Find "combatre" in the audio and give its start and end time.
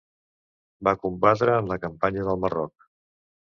1.03-1.59